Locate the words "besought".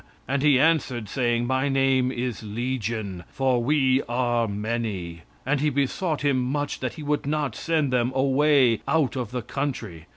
5.69-6.23